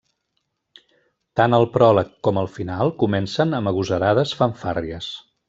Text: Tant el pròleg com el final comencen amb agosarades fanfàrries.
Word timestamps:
Tant 1.39 1.55
el 1.57 1.65
pròleg 1.75 2.09
com 2.29 2.39
el 2.43 2.49
final 2.55 2.93
comencen 3.05 3.55
amb 3.59 3.73
agosarades 3.75 4.35
fanfàrries. 4.41 5.13